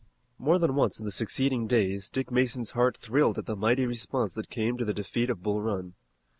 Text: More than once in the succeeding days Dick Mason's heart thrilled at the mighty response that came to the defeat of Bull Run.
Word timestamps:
More 0.39 0.57
than 0.57 0.73
once 0.73 0.97
in 0.97 1.05
the 1.05 1.11
succeeding 1.11 1.67
days 1.67 2.09
Dick 2.09 2.31
Mason's 2.31 2.71
heart 2.71 2.97
thrilled 2.97 3.37
at 3.37 3.45
the 3.45 3.55
mighty 3.55 3.85
response 3.85 4.33
that 4.33 4.49
came 4.49 4.75
to 4.79 4.83
the 4.85 4.95
defeat 4.95 5.29
of 5.29 5.43
Bull 5.43 5.61
Run. 5.61 5.93